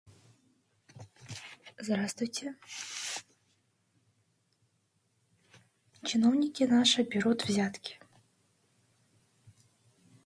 Чиновники 6.03 6.63
наши 6.63 7.03
берут 7.03 7.45
взятки. 7.45 7.99